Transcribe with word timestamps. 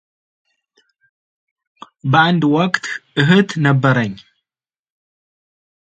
በአንድ 2.11 2.41
ወቅት 2.55 2.85
እህት 3.21 3.49
ነበረኝ። 3.65 4.13